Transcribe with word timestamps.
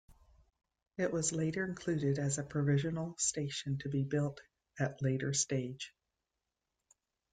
It 0.97 1.13
was 1.13 1.31
later 1.31 1.63
included 1.63 2.17
as 2.17 2.39
a 2.39 2.43
provisional 2.43 3.15
station 3.19 3.77
to 3.83 3.89
be 3.89 4.01
built 4.03 4.41
at 4.79 4.99
later 5.03 5.31
stage. 5.31 5.93